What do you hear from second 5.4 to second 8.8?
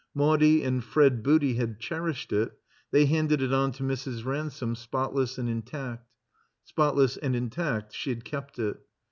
intact. Spotless and intact she had kept it.